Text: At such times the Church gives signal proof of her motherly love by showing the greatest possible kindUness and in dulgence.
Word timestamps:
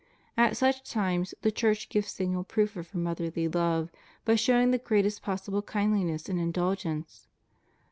At 0.35 0.57
such 0.57 0.81
times 0.83 1.35
the 1.43 1.51
Church 1.51 1.87
gives 1.87 2.11
signal 2.11 2.43
proof 2.43 2.75
of 2.75 2.89
her 2.89 2.97
motherly 2.97 3.47
love 3.47 3.91
by 4.25 4.33
showing 4.33 4.71
the 4.71 4.79
greatest 4.79 5.21
possible 5.21 5.61
kindUness 5.61 6.27
and 6.27 6.39
in 6.39 6.51
dulgence. 6.51 7.27